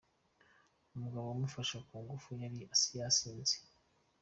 Umugabo 0.95 1.25
wamufashe 1.29 1.77
ku 1.85 1.93
ngufu 2.03 2.29
yari 2.41 2.57
yasinze. 2.99 3.55